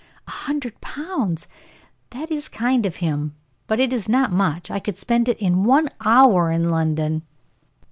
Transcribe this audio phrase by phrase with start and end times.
[0.27, 1.47] "A hundred pounds!
[2.09, 3.35] That is kind of him;
[3.67, 4.71] but it is not much.
[4.71, 7.21] I could spend it in one hour in London."